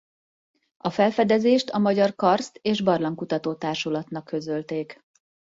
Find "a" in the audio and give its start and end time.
0.77-0.89, 1.69-1.77